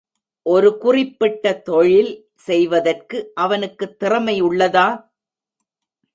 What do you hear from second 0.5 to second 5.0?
ஒரு குறிப்பிட்ட தொழில் செய்வதற்கு அவனுக்குத் திறமை உள்ளதா?